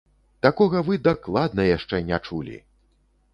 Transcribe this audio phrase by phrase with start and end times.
[0.45, 2.57] Такога вы дакладна яшчэ не чулі!